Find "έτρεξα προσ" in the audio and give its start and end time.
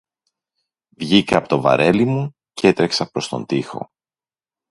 2.67-3.27